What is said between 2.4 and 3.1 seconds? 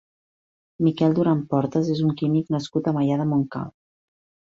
nascut a